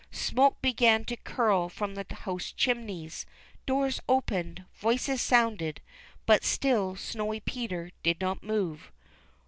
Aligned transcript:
Smoke 0.09 0.59
began 0.63 1.05
to 1.05 1.15
curl 1.15 1.69
from 1.69 1.93
the 1.93 2.07
house 2.11 2.51
chimneys, 2.51 3.27
doors 3.67 3.99
opened, 4.09 4.65
voices 4.73 5.21
sounded, 5.21 5.79
but 6.25 6.43
still 6.43 6.95
Snowy 6.95 7.39
Peter 7.39 7.91
did 8.01 8.19
not 8.19 8.41
move. 8.41 8.91